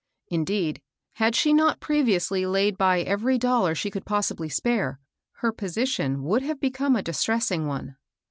[0.29, 0.81] Indeed,
[1.17, 4.99] had she not previously laid by every dollar she could possibly spare,
[5.41, 7.97] her position would have become a distressing one.